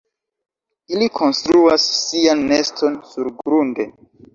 Ili 0.95 1.11
konstruas 1.19 1.87
sian 2.01 2.45
neston 2.51 3.01
surgrunde. 3.15 3.93